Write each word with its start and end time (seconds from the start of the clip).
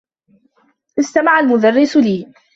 استمع 0.99 1.39
المدرّس 1.39 1.97
لي. 1.97 2.33